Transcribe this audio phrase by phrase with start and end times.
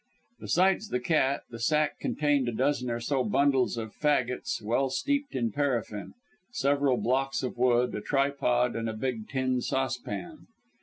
[0.39, 5.35] Besides the cat, the sack contained a dozen or so bundles of faggots, well steeped
[5.35, 6.15] in paraffin,
[6.51, 10.47] several blocks of wood, a tripod, and a big tin saucepan.